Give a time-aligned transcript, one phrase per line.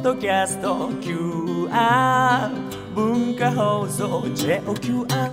[0.00, 2.50] ッドキャスト QR
[2.94, 5.32] 文化放送 JOQR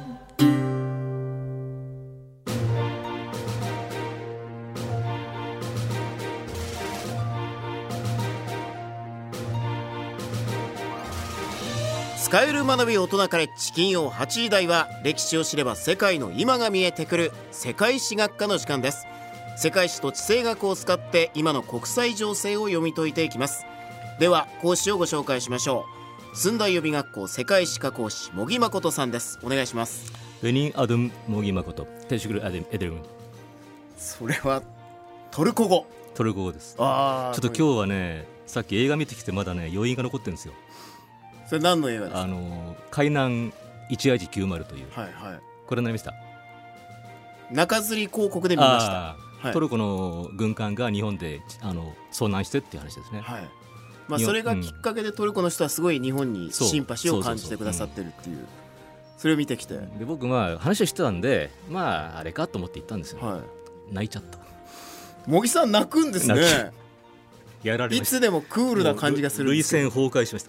[12.22, 19.08] 使える学び大人カレッジ金曜8時台は歴史を知れば世界の今が見えてくる世界史学科の時間です。
[19.56, 23.66] 世界史と地政学を使って今の国際情勢を読み解いていきます。
[24.20, 25.86] では講師をご紹介しましょ
[26.34, 26.36] う。
[26.36, 29.38] 駿台予備学校世界史科講師茂木誠さんです。
[29.44, 30.12] お願いします。
[30.42, 31.86] ベニン・アドゥン・モギマコト。
[32.10, 33.02] テシュグル・アデエデルム
[33.96, 34.64] それは
[35.30, 35.86] トルコ語。
[36.16, 36.76] トルコ語です。
[36.80, 40.54] あちょっと今日はねさっき映画見てきてまだね余韻が残ってるんですよ。
[41.44, 42.22] 日それ何の映画ですか？
[42.22, 43.54] あの海南
[43.92, 44.88] 1190という。
[44.94, 45.40] はいはい。
[45.68, 46.14] これになりました？
[47.52, 49.16] 中吊り広告で見ました。
[49.42, 49.54] はい。
[49.54, 53.22] トルコの軍艦が日本であの遭難してっていう話ですね。
[53.22, 53.48] はい
[54.08, 58.46] まあ、それがきっかけでトルコの人はすごい日本にシンパシーを感じてくださってるっていう。
[59.18, 63.42] それを見てきて、で僕まあ話をしてたんでまああれかと思って行ったんですよ、は
[63.92, 64.38] 泣いちゃった。
[64.38, 64.42] い、
[65.26, 66.36] 茂木さん泣くんですね。
[66.36, 66.74] 泣
[67.64, 70.46] やらいつでもクールな感じがするん涙腺崩壊しまし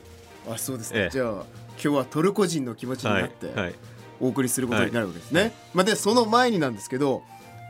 [0.46, 1.11] たあそうですか、ええ。
[1.11, 1.46] じゃあ今
[1.78, 3.74] 日はトルコ人の気持ちになってはいはい
[4.20, 7.22] お送りすることになるわけですね、まあ、でその前になんですけど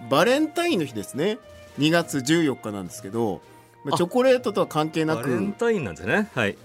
[0.08, 1.38] バレンタインの日ですね。
[1.78, 3.41] 2月14日なんですけど、
[3.84, 6.30] まあ、あチョコレートとは関係なバレンくタインなんですね。
[6.34, 6.56] はい。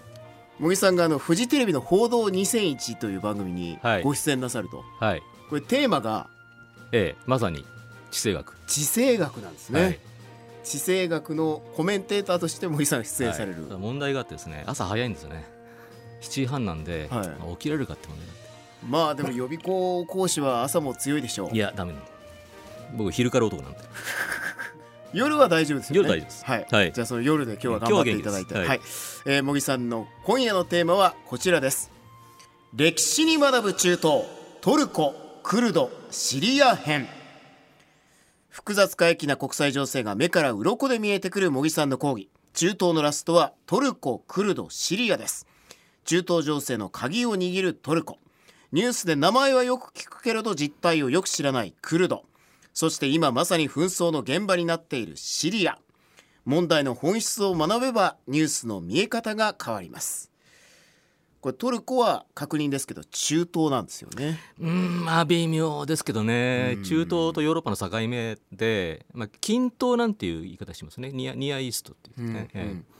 [0.59, 4.03] 茂木さんがあのフジテレビの「報道2001」という番組にはい。
[4.03, 5.23] ご出演なさると、はい。
[5.49, 6.27] これテーマが
[6.91, 7.65] ええまさに
[8.11, 8.57] 地政学。
[8.67, 9.99] 地政学なんですね、はい。
[10.63, 13.77] 地政学のコメンテーターとして森さんが出演される、はい。
[13.79, 15.45] 問題があってですね朝早いんですよね。
[16.21, 17.27] 7時半なんで、はい。
[17.27, 18.27] まあ起きられるかって問題
[18.87, 21.49] まあでも予備校講師は朝も強いでしょう。
[21.49, 21.93] ていやダメ。
[22.95, 23.79] 僕昼から男なんで
[25.13, 26.09] 夜は大丈夫ですよね。
[26.09, 26.45] 夜大丈夫です。
[26.45, 26.91] はい、はい。
[26.91, 28.53] じゃあその夜で今日は頑張っていただいて。
[28.55, 29.23] ははい元気です。
[29.25, 31.91] えー茂木さんの今夜のテーマはこちらです。
[32.75, 34.23] 歴史に学ぶ中東
[34.61, 37.07] トルコクルドシリア編。
[38.49, 42.29] 複雑過激な国際情勢が目から鱗で見えてくる茂木さんの講義。
[42.53, 45.47] 中東のラストはトルコクルドシリアです。
[46.05, 48.17] 中東情勢の鍵を握るトルコ。
[48.71, 52.25] ニュースで名前はよく聞くけれど実態をよく知らないクルド
[52.73, 55.77] そして今まさに紛争の現場になっているシリア。
[56.45, 60.29] 問題の本質を学べばニュースの見え方が変わります。
[61.39, 64.39] これトルコは確認ですけど中東なんですよね。
[64.59, 66.75] うんまあ微妙ですけどね。
[66.77, 71.11] うん中東とヨーロッパの境目で、まあ、近東なんていう言い方しますね。
[71.11, 72.93] ニアニアイーストっていうね、ええ。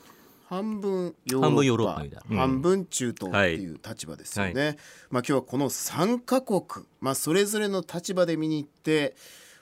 [0.49, 4.77] 半分ヨーロッパ半分ヨーロッパ半分中東っていう立場ですよね、
[5.09, 9.15] まあ今日はこの3カ国、まあ、それぞれの立場で見に行って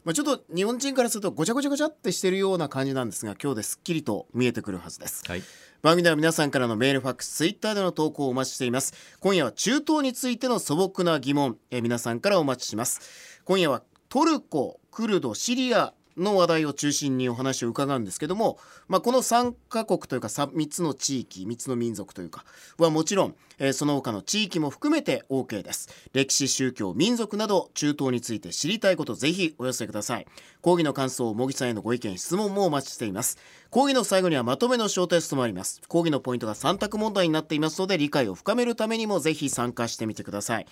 [0.04, 5.24] まあ、ちょっと日本人からするとごちゃごちゃごちゃってしてるような感じなんですが今日ですっきりと見えてくるはずです。
[5.28, 5.44] はい。
[5.84, 8.94] 番組では皆さんからのメールファックスツイッターでの投稿をお待ちしています。
[9.20, 13.42] 今夜は中東についての素朴な疑問えー皆さんからお待ちします。
[13.46, 18.58] 今夜はトルコクルドシリアの話題を中心にお話を伺うんですけども、
[18.88, 22.46] まあ、この3カ国というか 3, 3つの地域3つの民族というか
[22.78, 25.90] はもちろん、えーその他の地域も含めて OK です。
[26.14, 30.28] 歴史宗教民族など中東について知りたいことぜひお寄せください。
[30.62, 33.38] 講義の感想茂木さんへのご意見質問もお待ちしています。
[33.70, 35.82] 講義の最後にはまとめの小テストもあります。
[35.88, 40.68] 講義のポイントが3択問題になっていますので理解を深めるためにもぜひ参加してみてください。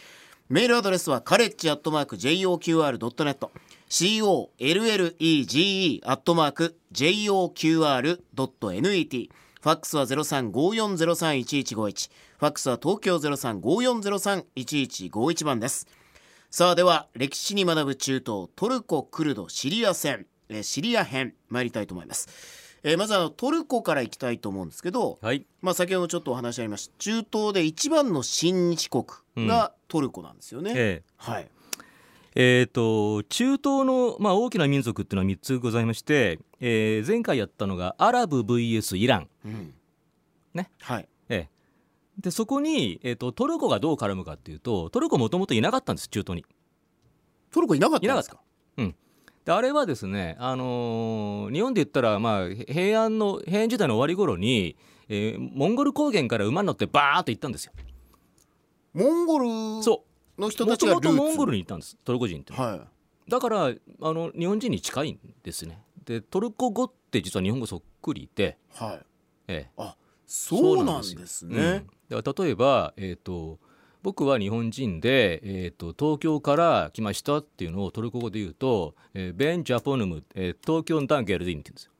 [0.52, 3.50] メールアドレスはカレッジアットマーク JOQR.net
[3.88, 9.30] COLLEGE アットマーク JOQR.net
[9.62, 15.86] ファックスは0354031151ファックスは東京0354031151番です。
[16.50, 20.26] さあでは歴史に学ぶ中東トルコクルドシリア戦
[20.64, 22.28] シリア編参りたいと思います、
[22.84, 25.46] えーまずあのトルコから行きたいと思うんですけど、はい。
[25.62, 29.06] まあ、先ほどちょっとお話ありました中東で一番の親日国
[29.48, 31.48] がトルコなんですよね、えはい。
[32.36, 39.74] ええーと中東の、まあ、大きな民族っていうのは3つございまして、えー前回やったのがアラブ VS イラン、うん。
[40.54, 40.70] ね。
[40.82, 41.08] はい。
[41.30, 41.50] ええ。
[42.20, 46.46] でそこに、えー、とトルコがどう絡むかっていうとトルコもともといなかったんです中東に。
[47.52, 48.40] トルコいなかったんですか？
[49.50, 54.76] であれはですね、あのー日本で言ったら、まあ、平安の平安時代の終わり頃に、
[55.08, 57.74] えーモンゴル高原から馬に乗ってバーッと行ったんですよ。
[58.94, 59.46] モンゴル
[59.84, 60.04] そ
[60.38, 62.54] の人うもともたちがルーツとモンゴルに行ったんですトルコ人って。
[62.54, 62.86] は。
[63.28, 65.82] だからあの日本人に近いんですね。
[66.06, 69.00] でトルコ語って実は日本語そっくりで、いはい。
[69.48, 69.72] ええ。
[69.78, 69.96] あ
[70.28, 73.58] そうなんですうんね、だから例えば、えー、と
[74.02, 81.92] 僕は日本人で、えー、と東京から来ましたっていうのをトルコ語で言うと、えーベン・ジャポヌム、えー東京ンダンゲルディンって言うんですよ。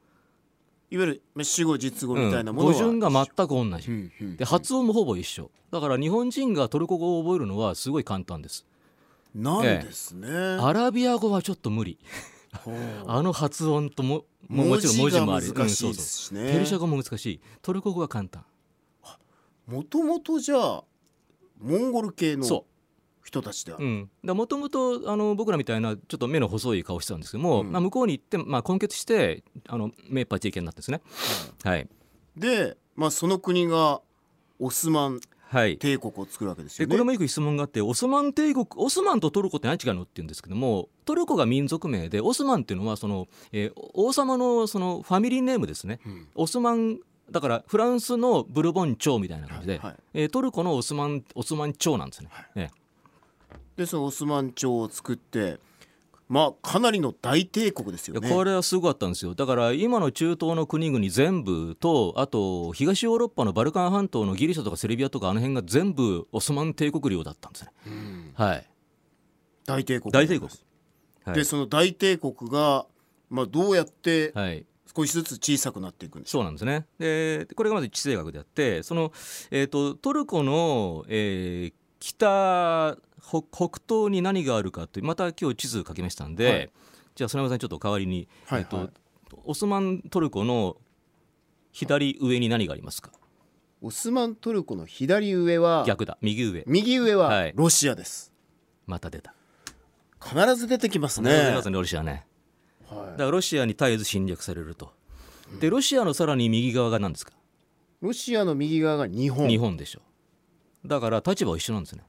[0.92, 5.52] いわゆるまあ主語実語みたいなものは、語順が全く同じ、うんうんで発音もほぼ一緒。
[5.72, 8.66] だから日本人がトルコ語を覚えるのはすごい簡単です。
[9.36, 12.00] なんですね、アラビア語はちょっと無理。
[13.06, 16.44] あの発音ともももちろん文字もある文字が難しいうんそうそう。
[16.44, 17.42] ねペルシャ語も難しい。
[17.62, 18.44] トルコ語は簡単。
[19.68, 20.84] もともとじゃあ
[21.60, 22.66] モンゴル系のそ
[23.24, 27.72] 人たちであう、る、もともとあの僕らみたいなちょっと目の細い顔してたんですけども、うん。
[27.72, 31.02] まあ、向こうに行って、まあ、根血してあの目パチ系になってですね。
[31.64, 31.88] はい。
[32.36, 34.02] で、まあ、その国が
[34.60, 35.20] オスマン
[35.50, 35.78] はい。
[35.80, 36.90] 帝国を作るわけですよね。
[36.90, 46.00] でこれもよく質問があってオスマン帝国オスマンとトルコって何違うのって言うんですけどもトルコが民族名でオスマンっていうのはその、えー王様のそのファミリーネームですね。
[46.06, 46.28] うん。
[46.36, 47.00] オスマン
[47.32, 49.96] だからフランスのブルボン朝みたいな感じで、はいはい。
[50.14, 52.70] えートルコのオスマンオスマン朝なんですね、え
[53.76, 55.60] でそのオスマン朝を作って
[56.30, 58.30] まあかなりの大帝国ですえよね。
[58.30, 59.34] これはすごかったんですよ。
[59.34, 68.32] だから今の中東の国々全部とあと東ヨーロッパのバルカン半島のギリシャとかセルビアとかあの辺が全部オスマン帝国領だったんですね、うん。
[68.36, 68.66] はい。
[69.66, 70.12] 大帝国。
[70.12, 70.52] 大帝国。
[71.26, 71.36] はい。
[71.36, 72.86] でその大帝国が、
[73.32, 76.86] まあ、どうやってはい少しずつ小さくなっていくそうなんですね。
[76.98, 79.12] でこれがまず地政学であってその、
[79.52, 86.72] えー、とトルコの、えー北北北東に何があるかというまた今日地図書きましたんで、はい。
[87.14, 88.90] じゃあ曽山さんちょっと代わりに、はいえーとはい。
[89.44, 90.78] オスマントルコの
[91.74, 93.12] 左上に何がありますか？
[93.82, 96.18] うオスマントルコの左上は逆だ。
[96.22, 96.64] 右上。
[96.68, 97.54] 右上ははい。
[97.54, 98.32] ロシアです、
[98.88, 99.34] また出た。
[100.24, 101.32] 必ず出てきますね。
[101.32, 102.12] ね、ロシアね。
[102.12, 102.24] はい
[102.90, 104.92] だからロシアに絶えず侵略されると。
[105.60, 107.34] でロシアのさらに右側が何ですか？
[108.02, 109.48] ロシアの右側が日本。
[109.48, 110.02] 日本でしょ。
[110.86, 112.04] だから立場は一緒なんですね。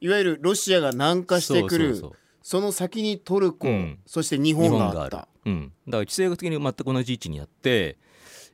[0.00, 2.00] いわゆるロシアが南下してくる
[2.42, 3.98] その先にトルコ、うん。
[4.06, 5.28] そして日日本があった。
[5.44, 7.98] うん、だから地政学的に全く同じ位置にあって、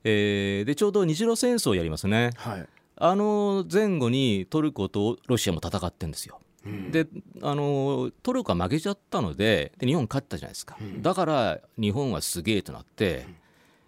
[0.05, 2.31] えーでちょうど日露戦争をやりますね。
[2.37, 2.67] はい。
[2.97, 6.91] あの前後にトルコとロシアも戦ってんですようん。
[6.91, 7.07] で
[7.43, 13.27] あのトルコは負けちゃったのでで日本勝ったじゃないですか、だから日本はすげえとなって、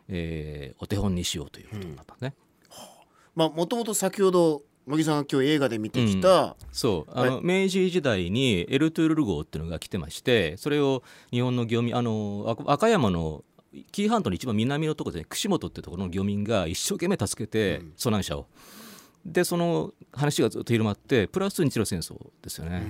[0.09, 2.35] えーお手本にしようということになったね、
[3.35, 3.49] まあ。
[3.51, 7.13] もともと先ほど茂木さんが今日映画で見てきた、そう。
[7.13, 13.45] あの、明治時代にエルトゥールル号っていうのが来てましてそれを日本の漁民あのあ和歌山の
[13.93, 18.47] 紀伊半島の一番南のところで、ね、串本っていうところの漁民が一生懸命助けて遭難者を、
[19.25, 22.83] でその話がずっと広まってプラス日露戦争ですよね、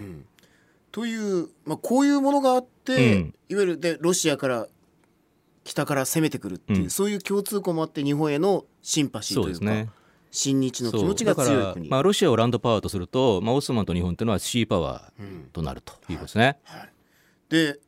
[0.92, 3.34] という、まあ、こういうものがあって、うん。
[3.48, 4.66] いわゆるでロシアから
[5.64, 6.90] 北から攻めてくるっていう、うん。
[6.90, 9.90] そういう共通項もあって日本へのシンパシーというかそうですね。
[10.32, 11.88] 親日の気持ちが強い国。
[11.88, 15.26] まあ、ロシアをランドパワーとすると、まあ、オスマンと日本っていうのはシーパワうん。
[15.26, 16.58] ーとなるということですね、
[17.48, 17.80] で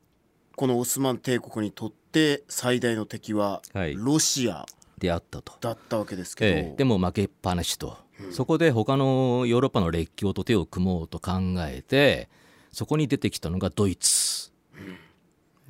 [0.57, 3.95] このオスマン帝国にとって最大の敵ははい。
[3.97, 4.67] ロシア
[5.03, 5.55] であったと。
[5.61, 6.77] だったわけですけど、ええ。
[6.77, 7.99] でも負けっぱなしと、
[8.31, 12.31] そこで他のヨーロッパの列強と手を組もうと考えて
[12.71, 14.53] そこに出てきたのがドイツ、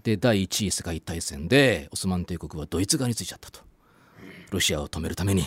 [0.02, 3.61] で第一次世界大戦でオスマン帝国はドイツ側についちゃったと。
[4.50, 5.44] ロシアを止めるために。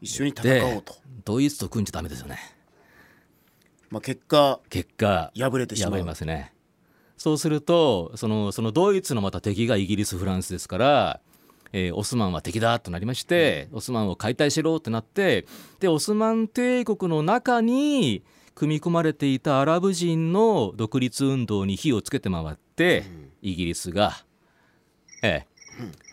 [0.00, 2.38] 一緒に戦おうでと、ドイツと組んじゃダメですよね。
[3.90, 5.90] まあ、結果結果敗れてしまう。
[5.92, 6.52] 敗れますね。
[7.16, 11.20] そうするとそのそのドイツのまた敵がイギリスフランスですから、
[11.76, 15.44] えーオスマンは敵だとなりまして、オスマンを解体しろってなって
[15.80, 18.22] でオスマン帝国の中に
[18.54, 23.02] 組み込まれていたアラブ人の独立運動に火をつけて回って、
[23.42, 24.12] イギリスが、
[25.22, 25.44] え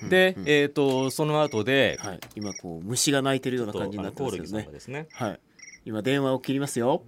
[0.04, 0.10] え。
[0.10, 4.68] で、えー、とその後で、はい、今こう虫が鳴いてるようなと感じになってますけどね。
[4.88, 5.40] ね、はい。
[5.86, 7.04] 今電話を切りますよ。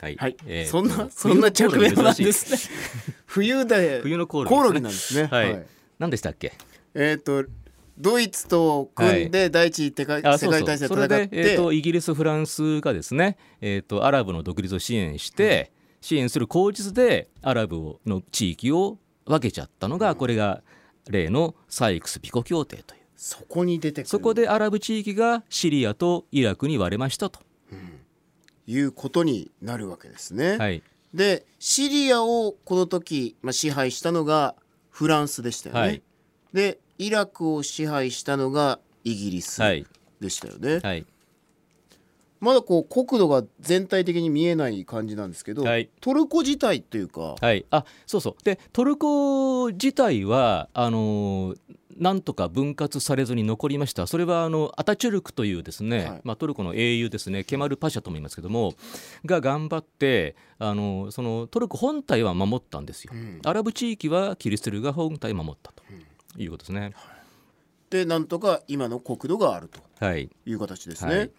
[0.00, 0.16] はい。
[0.16, 2.74] はい、えーそんなとそんな着面なんですね。
[3.26, 5.28] 冬で冬のコオロギなんですね。
[5.30, 5.64] はい、
[6.00, 6.52] 何でしたっけ？
[6.94, 7.44] えっ、と
[8.00, 11.26] ドイツと組んで第一次世界あ世界大戦戦って。
[11.26, 20.62] で、えー、とイギリスフランスがですね、えー、とアラブの独立を支援して、支援する口実でアラブをの地域を分けちゃったのが、これが
[21.08, 23.00] 例のサイクス・ピコ協定という。
[23.16, 27.40] そこに出てそこでアラブ地域がシリアとイラクに割れましたと。
[28.66, 30.82] いうことになるわけですね、はい。
[31.12, 34.54] でシリアをこの時、まあ、支配したのが
[34.88, 36.02] フランスでしたよね、はい。
[36.54, 39.86] でイラクを支配したのがイギリスはい。
[40.20, 41.06] でしたよね、はい。
[42.40, 45.88] まだこう国土が全体的に見えない感じなんですけど、はい。
[46.02, 48.44] トルコ自体というか、はい、あそうそう。
[48.44, 51.58] でトルコ自体はあのー
[51.96, 54.06] なんとか分割されずに残りました。
[54.06, 56.20] それはあのアタチュルクというですね、はい。
[56.24, 57.44] まあ、トルコの英雄ですね。
[57.44, 58.74] ケマル・パシャとも言いますけども
[59.26, 63.40] が頑張ってあのそのトルコ本体は守ったんですよ、ん。
[63.44, 65.82] アラブ地域はキリストルが本体を守ったと
[66.36, 66.92] いうことですね。
[67.90, 69.80] でなんとか今の国土があると。
[70.04, 70.30] はい。
[70.46, 71.16] いう形ですね。
[71.16, 71.30] はい。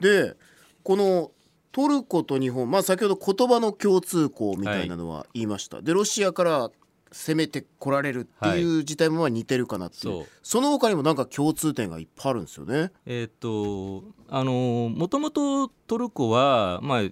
[0.00, 0.36] で
[0.82, 1.30] この
[1.72, 6.70] トルコと日本、まあ、先ほど言葉の共通項みたいなのは言いました、でロシアから
[7.12, 10.26] 攻めてこられるっていう事態もまあ似てるかなっていう、そう。
[10.42, 12.90] その他にもなんか共通点がいっぱいあるんですよね。
[13.06, 17.02] えーっとあのもともとトルコは、まあ、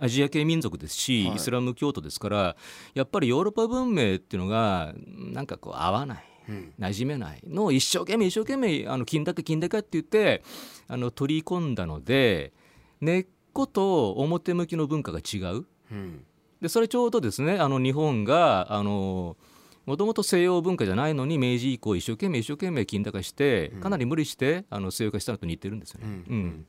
[0.00, 1.36] アジア系民族ですし、はい。
[1.36, 2.56] イスラム教徒ですから
[2.94, 6.24] やっぱりヨーロッパ文明っていうのがなんかこう合わない。
[6.48, 7.40] うん馴染めない。
[7.46, 10.42] のを一生懸命一生懸命あの金だけ金だけって言って
[10.88, 12.52] あの取り込んだので
[13.00, 15.66] 根っこと表向きの文化が違う。
[15.90, 16.24] うん
[16.60, 19.36] でそれちょうどですねあの日本があの
[19.84, 26.06] もともと西洋文化じゃないのに明治以降一生懸命一生懸命金高してかなり無理してあの西洋化したのと似てるんですよね。
[26.28, 26.66] うん。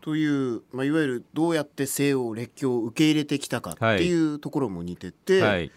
[0.00, 5.72] という、まあ、いわゆるどうやって西洋列強を受け入れてきたかっていうところも似てて、はい。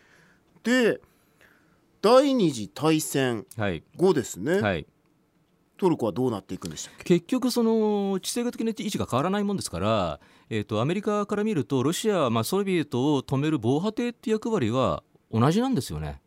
[0.63, 0.99] で
[2.01, 3.83] 第二次大戦はい。
[3.97, 4.85] 後ですね、はい、
[5.77, 7.03] トルコはどうなっていくんでしたっけ？
[7.19, 16.21] 結局その地政学的な位置が変わらないもんですから、えー、とアメリカから見るとロシアはまあソビエトを止める防波堤って役割は同じなんですよね。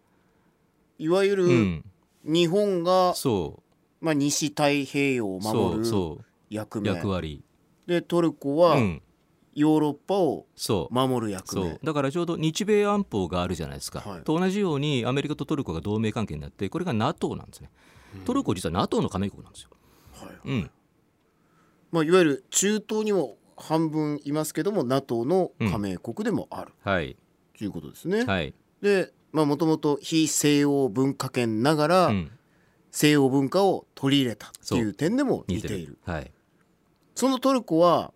[0.98, 1.84] いわゆるうん、
[2.24, 3.62] 日本が、そ
[4.00, 6.90] まあ、西太平洋を守る役目。
[6.90, 7.42] う役割、
[7.86, 9.02] でトルコはうん、
[9.60, 10.46] ヨーロッパを
[10.90, 14.22] 守る役目、だからちょうど日米安保があるじゃないですか、はい。
[14.22, 17.70] と同じようにアメリカとトルコが同盟関係になってこれが NATO なんですね、
[18.24, 19.70] トルコ実は NATO の加盟国なんですよ、
[20.14, 20.70] はいうん、
[21.92, 26.72] まあ、いわゆる中東にも半分いますけども NATO の加盟国でもある。
[26.82, 27.16] はい。
[27.58, 28.24] ということですね。
[28.24, 32.30] はい、でもともと非西洋文化圏ながら、うん、
[32.90, 35.92] 西洋文化を取り入れたっていう点でも似似てている。
[35.92, 35.98] る。
[36.04, 36.32] はい。
[37.14, 38.14] そのトルコは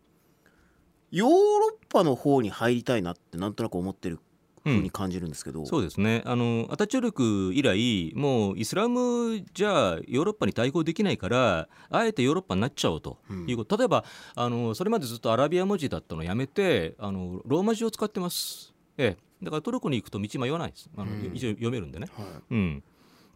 [1.11, 4.19] ヨーロッパの方に入りたいなってなんとなく思ってる
[4.65, 6.23] ふうに感じるんですけど、そうですね。
[6.25, 13.19] あのアタチュルク以来もうイスラムじゃヨーロッパに対抗できないからあえてヨーロッパになっちゃおうと。
[13.47, 20.89] いうこと、例えばあのそれまでずっとアラビア文字だったのをやめてあのローマ字を使ってます、ええ、だからトルコに行くと道迷わないです。
[20.97, 21.33] あの、うん。
[21.35, 22.27] 一応読めるんでね、はい。
[22.51, 22.83] うん、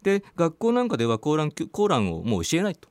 [0.01, 2.89] で学校なんかではコーランコーランをもう教えないと。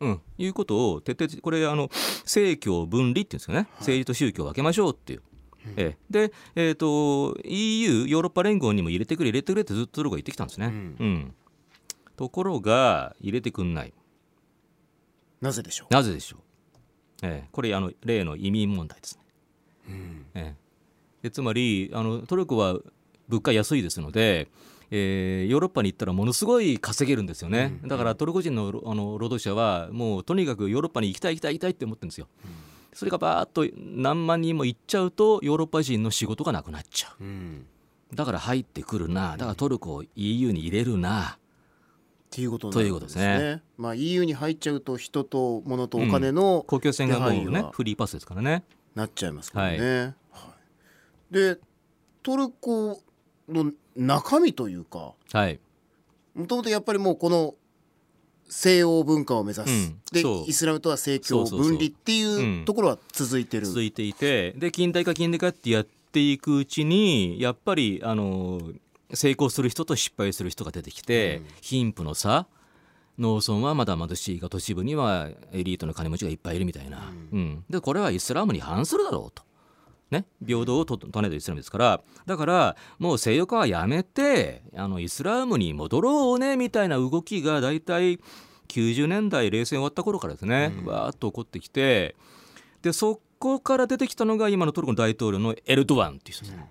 [0.00, 1.90] うん、いうことを徹底的これあの
[2.22, 5.22] 政教分離っていうんですかね、政治と宗教を分けましょうっていう、
[5.76, 6.28] ええ。
[6.28, 10.72] で、えー、と EU ヨーロッパ連合にも入れてくれ入れてくれってずっとトルコが言ってきたんですね、うう
[11.06, 11.34] ん。
[12.16, 13.92] ところが入れてくんない。
[15.40, 16.40] なぜでしょなぜでしょう、
[17.22, 17.48] ええ。
[17.52, 19.22] これあの例の移民問題ですね、
[19.88, 20.26] う、うん。
[20.34, 20.68] ええ。
[21.22, 22.78] でつまりあのトルコは
[23.28, 24.48] 物価安いですので、
[24.90, 32.28] えーヨーロッパに行ったらものすごい稼げるんですよね、だからトルコ人のあの労働者はもうとにかくヨーロッパに行きたい行きたい行きたいって思ってるんですよ、
[32.92, 37.24] それがバーッと何万人も行っちゃうとヨーロッパ人の仕事がなくなっちゃう。
[37.24, 37.66] ん。
[38.12, 39.32] うだから入ってくるな。
[39.32, 41.38] だからトルコを EU に入れるな。
[42.28, 43.38] っていうことなるんことですね。
[43.38, 43.62] ね。
[43.76, 48.64] まあ EU に入っちゃうと人と物とお金の公共船がもうねフリーパスですからね。
[48.94, 50.14] なっちゃいますからね。
[50.30, 50.54] は
[51.30, 51.34] い。
[51.34, 51.58] で
[52.22, 53.00] トルコ
[53.48, 55.60] の中身というかはい。
[56.34, 57.54] もともとやっぱりもうこの
[58.48, 60.00] 西欧文化を目指す、うん。
[60.12, 63.66] でイスラムとは正教分離っていうところは続いてる。
[63.66, 68.60] 続いていてで近代化近代化ってやっていくうちにやっぱりあの
[69.12, 72.46] 成功する人と失敗する人が出てきて、貧富の差
[73.18, 77.64] 農村はまだ貧しいが都市部にはエリートの金持ちがいっぱいいるみたいな、うん。
[77.68, 79.42] でこれはイスラムに反するだろうと。
[80.10, 88.18] ね、平等をと唱えたイスラムですからだからもう西洋化はやめてあのイスラムに戻ろうねみたいな動きが大体
[88.68, 92.16] 90年代冷戦終わった頃からですね、わーっと起こってきて
[92.82, 96.70] でそこから出てきたのが今のトルコの大統領のエルドアンっていう人ですね。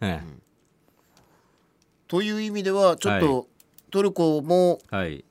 [0.00, 0.20] え
[2.08, 3.48] という意味ではちょっと
[3.90, 4.80] トルコも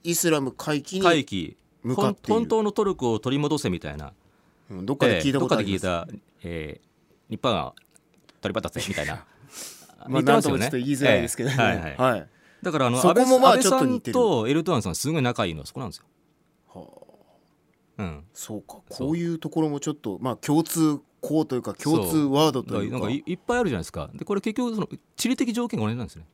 [0.03, 2.33] イスラム回帰に、向かっている。
[2.33, 4.13] 本当のトルコを取り戻せみたいな。
[4.69, 5.85] うんどっかで聞いたことあります。
[5.85, 6.88] ええどっかで聞いた、えー
[7.29, 7.73] 日本が
[8.41, 9.25] 取り渡せみたいな。
[10.07, 10.59] まあ似てますよね。
[10.61, 11.55] なんともちょっと言いづらいですけどね。
[11.59, 11.65] ええ。
[11.65, 11.77] はい。
[11.77, 12.29] はいはい。
[12.61, 16.05] だからあのそこもまあ安倍さんとエルドアンさんすごい仲いいのはそこなんですよ。
[17.99, 18.77] うん、そうか。
[18.87, 22.99] こういうところもちょっとまあ共通項というか共通ワードというか。
[22.99, 24.09] なんかいいっぱいあるじゃないですか。
[24.13, 26.25] でこれ結局その地理的条件が同じなんですね。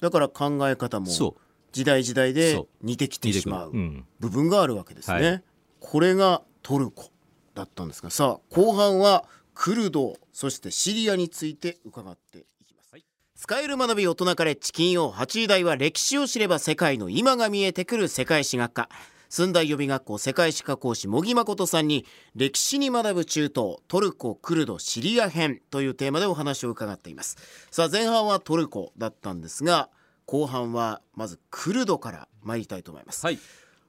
[0.00, 1.36] だから考え方もそ
[1.70, 4.04] 時代時代で似てきてしまううん。
[4.18, 5.42] 部分があるわけですね、はい。
[5.78, 7.10] これがトルコ
[7.54, 8.10] だったんですが。
[8.10, 12.96] さあ後半はクルドそしてシリアについて伺っていきます、
[13.36, 18.88] 使える学び大人カレッジ金曜8時台は歴史を知れば世界の今が見えてくる世界史学科。
[19.28, 22.04] 寸大予備学校世界史科講師茂木誠さんに
[22.34, 27.38] 歴史に学ぶ中東トルコクルドシリア編というテーマでお話を伺っています。
[27.70, 29.88] さあ前半はトルコだったんですが
[30.26, 33.38] 後半はまずクルドから参りたいと思います、はい。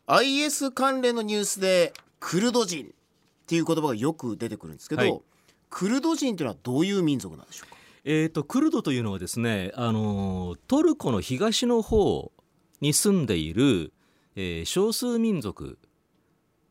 [0.07, 1.91] IS 関連のニュースで
[2.21, 2.89] クルド人っ
[3.45, 5.21] ていう言葉がよく出てくるんですけど、はい
[5.73, 7.77] クルド人っていうのはどういう民族なんでしょうか？
[8.05, 12.31] えー、とクルドというのはですね、あのートルコの東の方
[12.81, 13.91] に住んでいる、
[14.35, 15.79] えー少数民族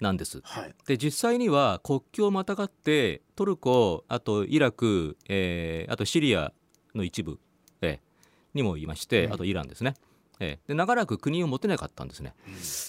[0.00, 0.40] なんです。
[0.44, 6.52] はいで実際には国境をまたがってトルコあとイラク、えーあとシリア
[6.94, 7.40] の一部、
[7.80, 7.99] えー
[8.54, 9.94] にもいまして、うんあとイランですね。
[10.38, 12.35] えーで長らく国を持てなかったんですね。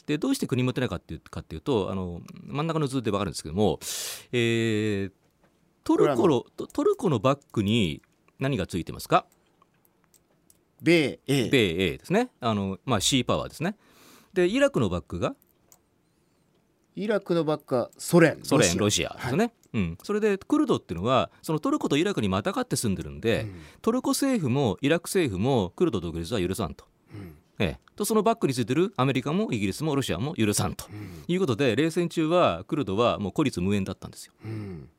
[0.05, 3.79] でどうして国を持てなかったかっていうとあの真ん中の図で分かるんですけども、
[4.33, 5.11] えー
[5.83, 8.01] トルコのトトルコのバックに
[8.39, 9.25] 何がついてますか？
[10.81, 11.49] 米英。
[11.49, 12.29] 米英ですね。
[12.39, 13.75] あの、まあ、シーパワーですね。
[14.33, 15.35] でイラクのバックが？
[16.95, 18.39] イラクのばっかソ連。
[18.43, 19.15] ソ連ロシア。
[19.15, 23.61] ですね、うん、それでクルドっていうのはそのトルコとイラクにまたがって住んでるんで、うん。
[23.81, 27.35] トルコ政府もイラク政府もクルド独立は許さんと,、うん。
[27.59, 31.23] ええ、とそのバックについてるアメリカもイギリスもロシアも許さんとうん。
[31.27, 34.33] いうことで冷戦中はクルドはもう孤立無縁だったんですよ。
[34.45, 34.89] うん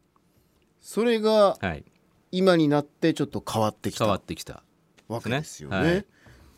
[0.85, 1.85] それがはい、
[2.31, 4.62] 今になってちょっと変わってきた変わわってきた。
[5.23, 5.76] けですよね。
[5.76, 6.07] はい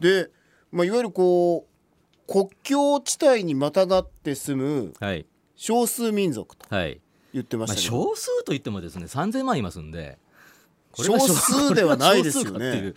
[0.00, 0.28] で、
[0.72, 7.00] まあ、いわゆるこう国境地帯にまたがって住むはい少数民族とはい
[7.32, 10.18] 言ってままあ、したけど、少数といってもですね3000万いますんで
[10.96, 12.94] 少が数ではないですよね。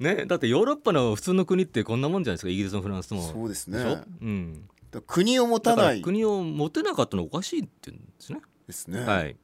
[0.00, 3.22] ねだってヨーロッパの普通の国ってこんなもんじゃないですかイギリスもフランスも。
[3.22, 4.02] そうですね。
[4.20, 4.68] うん、
[5.06, 8.40] 国を持たないら国を持てなかったのはおかしいって言うんですね。
[8.66, 9.00] ですね。
[9.00, 9.36] はい、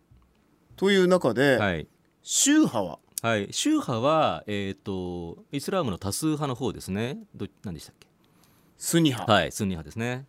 [0.76, 1.88] という中で、はい。
[2.22, 2.98] 宗派は？
[3.22, 7.18] はい、宗派は、えー、とイスラムの多数派の方ですね。
[7.34, 8.06] ど何でしたっけ？
[8.76, 10.26] スニ派、はいスンニ派ですね。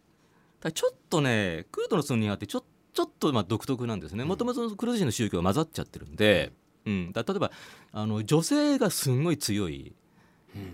[0.74, 2.64] ちょっとねクルドのスンニ派ってちょ
[2.94, 4.24] ちょっとまあ独特なんですね。
[4.24, 6.54] もともとクルド人の宗教が混ざっちゃってるんで、
[6.86, 7.52] うん、だ例えば
[7.92, 9.94] あの女性がすんごい強い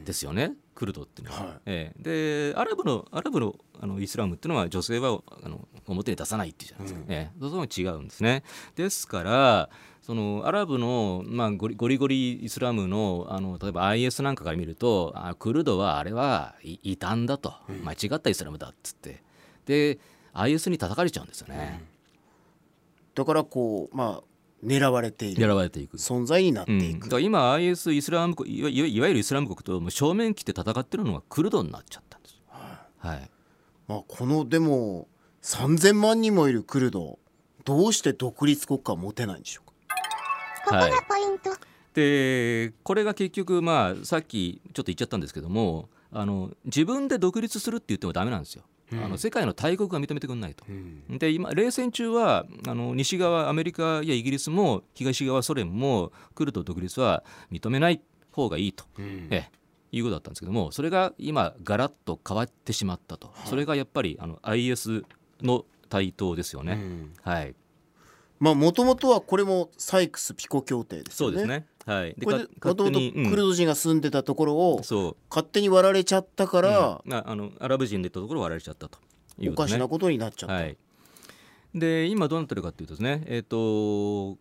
[0.06, 1.54] ですよね、クルドっていうのは、はい。
[1.66, 2.52] ええ。
[2.52, 7.40] でアラブのアラブのあのイスラムっていうのは女性はあの表に出さないっていうじゃないですか、ええ。
[7.40, 8.44] そういうの違うんですね。
[8.76, 9.70] ですから
[10.02, 19.24] そのアラブの、まあ、ゴリゴリゴリイスラムのあの例えば IS なんかから見るとあクルドはあれはい異端だと、間違ったイスラムだっつって。
[19.66, 20.00] で
[20.34, 21.84] IS に叩かれちゃうんですよね、
[23.16, 24.24] だからこうまあ
[24.64, 25.98] 狙われてい狙るわれていく。
[25.98, 32.40] 存在になってうん、いく、だから今 IS イスラム国いわいわゆるイスラム国ともう正面切って戦ってるのがクルドになっちゃったんですよ。
[33.00, 33.30] はい、
[33.88, 35.08] まあ、このでも
[35.42, 37.20] 3,000万人もいるクルド
[37.66, 40.78] どうして独立国家を持てないんでしょうか？
[40.78, 41.50] はいここがポイント。
[41.94, 48.64] でこれが結局まあさっきちょっと言っちゃったんですけどもあの自分で独立するって言ってもダメなんですよ。
[48.92, 50.66] あの世界の大国が認めてくれないと。
[51.10, 59.52] で今冷戦中はあの西側アメリカやイギリスも東側ソ連もクルド独立は認めない方がいいと、ええ。
[59.96, 65.06] いうことだったんですけどもそれが今ガラッと変わってしまったと、それがやっぱりあの IS
[65.42, 66.80] の台頭ですよね。
[67.22, 67.56] はい、
[68.44, 71.38] まあもともとはこれもサイクス・ピコ協定ですよね。
[71.38, 71.66] そうですね。
[71.86, 75.16] はい、でかもともとクルド人が住んでたところをうんそう。
[75.30, 77.14] 勝手に割られちゃったから、うん。
[77.14, 79.00] ああのアラブ人で言ったところを割られちゃったと
[79.40, 79.54] いうね。
[79.54, 80.78] おかしなことになっちゃった、はい、
[81.74, 84.38] で今どうなってるかというとですねえっ、と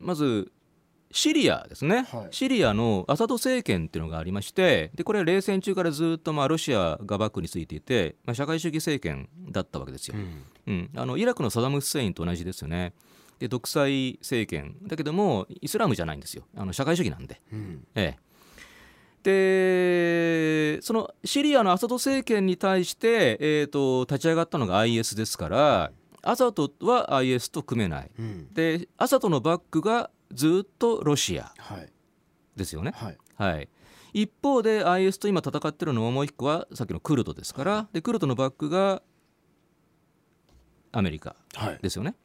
[0.00, 0.50] まず
[1.10, 2.34] シリアですね、はい。
[2.34, 10.14] シリアのアサド政権っていうのがありましてでこれは冷戦中からずっとまあロシアがバックについていて、まあ、社会主義政権だったわけですよ、
[10.66, 10.90] うん。
[10.96, 12.94] あのイラクのサダム・フセインと同じですよね
[13.38, 14.76] で独裁政権。
[14.82, 16.44] だけどもイスラムじゃないんですよ。
[16.56, 17.86] あの社会主義なんで、うん。
[17.94, 18.16] え
[19.24, 28.10] え、でそのシリアのアサド政権に対して、えー、と立ち上がったのが IS ですからアサドは IS と組めない。
[28.18, 28.52] うん。
[28.52, 31.92] でアサドのバックがずっとロシアはい。
[32.56, 33.18] ですよね、はい。
[33.36, 33.68] はい、
[34.12, 37.88] 一方で IS と今戦ってるのはもう一個はさっきのクルドですから。
[37.92, 39.02] でクルドのバックが
[40.92, 41.78] アメリカはい。
[41.80, 42.10] ですよね。
[42.10, 42.16] はい、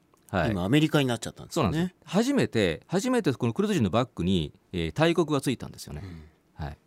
[0.50, 1.72] 今アメリカになっちゃったんですよね。
[1.72, 6.04] そうなんです、初めて初めてこのクルド人のバックに、えー大国がついたんですよね、
[6.56, 6.78] はい、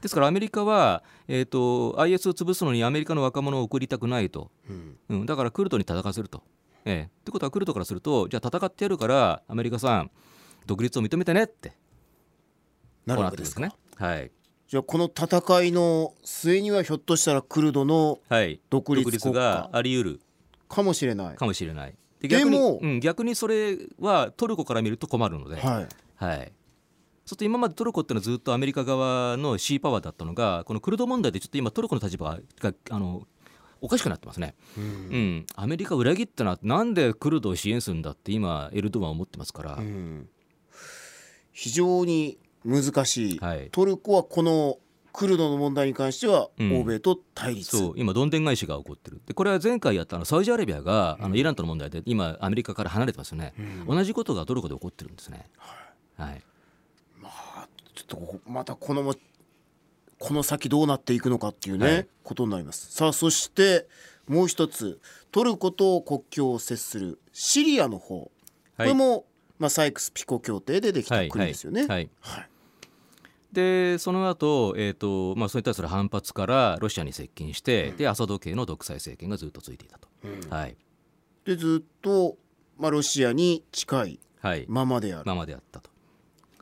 [0.00, 4.98] ですからアメリカは、えー、と IS を潰すのにアメリカの若者を送りたくないと、うん。
[5.08, 6.42] うん、だからクルドに戦わせると。
[6.84, 10.10] ええってことはクルドからするとじゃあ戦ってやるからアメリカさん
[10.66, 11.76] 独立を認めてねって
[13.04, 13.72] なるわけですすね。
[13.96, 14.30] はい、
[14.68, 19.40] じゃあこの戦いの末にはひょっとしたらクルドのはい、独立国家。
[19.40, 20.20] があり得る。
[20.68, 21.36] かもしれない。
[21.36, 21.94] かもしれない。
[22.20, 25.88] でで逆にもうん、逆にそれはトルコから見ると困るので、はい。
[26.16, 33.26] はい、そうすると今までトルコっていうのはずっとアメリカ側のシーパワーだったのがこのクルド問題でちょっと今トルコの立場があの
[33.80, 35.46] おかしくなってますね、うん。
[35.54, 40.28] アメリカ裏切ったななんでクルドを支援するんだって今エルドアンは思ってますから、うん。
[41.52, 43.68] 非常に難しい、はい。
[43.70, 44.78] トルコはこの
[45.18, 46.80] クルドの問題に関してはうん。
[46.80, 49.20] 欧米と対立、そう今どんでん返しが起こってる。
[49.26, 53.52] でこれは前回やったあのサウジアラビアがあのイランとの問題で今アメリカから離れてますよね、
[53.88, 55.50] 同じことがトルコで起こってるんですね、
[56.16, 56.42] はい。
[57.96, 59.16] ちょっとまたこのも
[60.20, 62.08] この先どうなっていくのかっていうね、はい。
[62.22, 62.92] ことになります。
[62.92, 63.88] さあそして
[64.28, 65.00] もう一つ
[65.32, 68.32] トルコと国境を接するシリアの方、こ
[68.78, 69.24] れも、
[69.58, 72.10] まあ、サイクス・ピコ協定でできた国ですよね、はいはい。
[72.20, 72.48] はい
[73.52, 80.08] でその後、えーとまあそれに対する反発からロシアに接近して、でアサド系の独裁政権がずっと続いていたと、
[80.50, 80.76] はい。
[81.44, 82.36] でずっと、
[82.78, 84.66] まあ、ロシアに近いはい。
[84.68, 85.88] ままである、ままであったと。
[85.88, 85.92] そ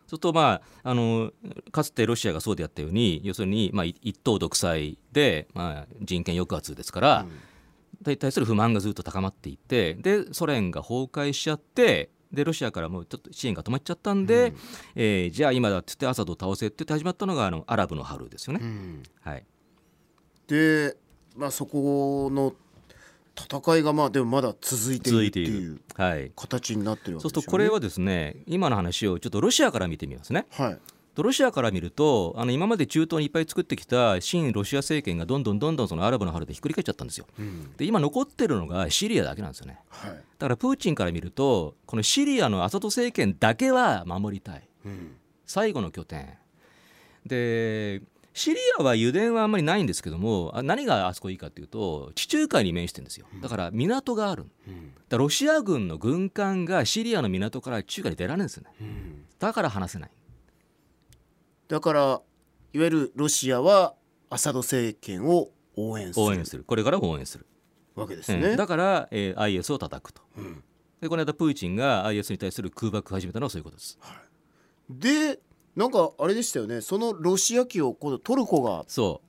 [0.05, 1.33] うするとまああの
[1.73, 7.27] かつてロシアがそうであったように要するに、まあ、い一党独裁で、まあ、人権抑圧ですから、
[8.07, 14.55] に対する不満がずっと高まっていってでソ連が崩壊しちゃってでロシアからもうちょっと支援が止まっちゃったんで、
[14.95, 18.61] えーじゃあ今だって言ってアサドを倒せって言って始まったのがあのアラブの春ですよね。
[18.63, 19.45] うんはい、
[20.47, 20.97] で、
[21.37, 22.55] まあ、そこの
[23.39, 25.83] 戦いがまあでもまだ続いているって続いうる。
[25.95, 30.47] はい形になってるわそうけですよねするとこれはですね今の話をちょっとロシアから見てみますね。
[30.51, 30.79] はい
[31.17, 37.27] とロシアから見るとあの今まで中東にいっぱい作ってきた親ロシア政権がどんどんどんどんそのアラブの春でひっくり返っちゃったんですよ。
[37.39, 37.73] うん。
[37.79, 39.79] で今残ってるのがシリアだけなんですよね。
[39.89, 40.11] はい。
[40.11, 44.69] だからプーチンから見るとこのシリアのアサド政権だけは守りたい。
[44.85, 45.17] うん。
[45.47, 46.35] 最後の拠点。
[47.25, 48.03] で
[48.35, 53.27] シリアは油田はあんまりないんですけどもあ何があそこいいかというと地中海に面してるんですよ。
[53.41, 54.93] だから港があるうん。
[55.09, 58.71] らロシア軍の軍艦がシリアの港から地中海に出られないんですよね。
[58.83, 59.25] うん。
[59.39, 60.11] だから話せない
[61.69, 62.05] だからい
[62.79, 63.95] わゆるロシアは
[64.31, 66.27] アサド政権を応援する。
[66.27, 66.65] 応援する。
[66.65, 67.47] これからも応援する、
[67.95, 68.49] わけですね。
[68.49, 68.57] うん。
[68.57, 70.23] だから、えー IS を叩くと。
[70.37, 70.63] うん。
[71.01, 73.99] でこの間プーチンが IS に対する空爆を始めたのはそういうことです。
[74.89, 75.41] で
[75.75, 76.81] なんかあれでしたよね。
[76.81, 79.27] そのロシア機を今度トルコが、そう。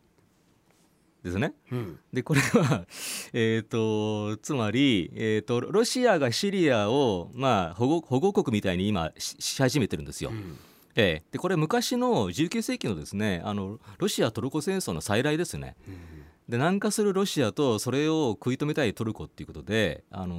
[1.26, 1.54] ですね。
[1.72, 2.00] うん。
[2.14, 2.86] でこれは
[3.34, 10.32] えーとつまり、えー、とロシアがシリアを、まあ、保護保護国みたいに今しし始めてるんですよ。
[10.98, 11.24] ええ。
[11.32, 15.76] でこれ昔の19世紀のですねあのロシア・トルコ戦争の再来ですね。
[16.50, 20.36] で南下するロシアとそれを食い止めたいトルコっていうことで、あの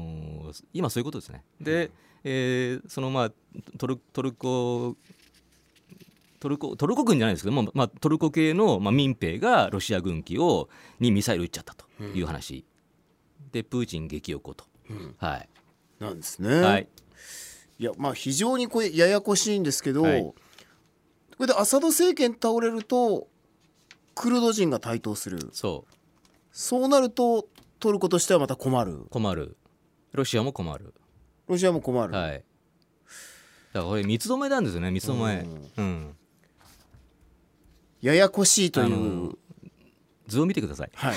[0.52, 1.44] ー今そういうことですね。
[1.60, 1.90] で、
[2.24, 3.32] えーそのまあ
[3.78, 4.96] トルトルコ
[6.40, 10.68] トルコトルコ軍じゃないですけども、まあ、トルコ系の、まあ、民兵がロシア軍機を
[11.00, 12.64] にミサイル撃っちゃったという話、
[13.52, 15.14] でプーチン激横と、うん。
[15.18, 15.48] はい、
[15.98, 16.60] なんですね。
[16.60, 16.88] はい。
[17.78, 20.20] い、やまあ非常にこれややこしいんですけど、はい。
[20.20, 20.34] こ
[21.44, 23.28] れでアサド政権倒れると
[24.14, 25.50] クルド人が台頭する。
[25.52, 25.94] そう。
[26.52, 27.46] そうなると
[27.78, 29.06] トルコとしてはまた困る。
[29.10, 29.56] 困る。
[30.12, 30.94] ロシアも困る、
[31.46, 32.44] ロシアも困る、はい、だか
[33.74, 35.46] らこれ三つどめなんですよね三つどめ、
[35.76, 36.16] うん、
[38.00, 39.32] ややこしいという、あの
[40.26, 40.90] 図を見てください。
[40.94, 41.14] はい、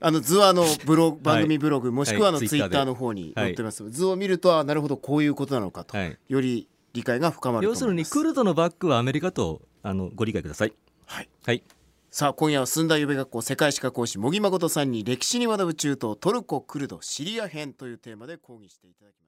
[0.00, 2.48] あの図はあのブログ番組ブログ、もしくはあのはい。
[2.48, 2.76] ツイッ Twitter で。
[2.76, 6.18] ターの方に載ってます、図を見るとあなるほどこういうことなのかと、はい。
[6.28, 10.72] より理解が深まると要するにクルドのバックはアメリカとあのご理解ください。
[11.06, 11.62] はい、はい。
[12.10, 19.27] さあ今夜は駿台予備学校世界史科講師茂木誠さんに歴史に学ぶ中東トルコクルドシリア編というテーマで講義していただきま